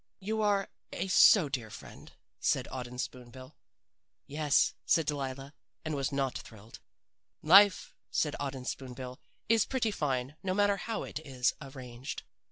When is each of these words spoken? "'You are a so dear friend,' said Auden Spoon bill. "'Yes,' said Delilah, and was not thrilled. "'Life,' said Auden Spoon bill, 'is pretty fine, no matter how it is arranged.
"'You 0.19 0.41
are 0.41 0.67
a 0.91 1.07
so 1.09 1.47
dear 1.47 1.69
friend,' 1.69 2.11
said 2.39 2.67
Auden 2.71 2.99
Spoon 2.99 3.29
bill. 3.29 3.55
"'Yes,' 4.25 4.73
said 4.83 5.05
Delilah, 5.05 5.53
and 5.85 5.93
was 5.93 6.11
not 6.11 6.39
thrilled. 6.39 6.79
"'Life,' 7.43 7.93
said 8.09 8.35
Auden 8.39 8.65
Spoon 8.65 8.95
bill, 8.95 9.19
'is 9.47 9.63
pretty 9.67 9.91
fine, 9.91 10.37
no 10.41 10.55
matter 10.55 10.77
how 10.77 11.03
it 11.03 11.19
is 11.23 11.53
arranged. 11.61 12.23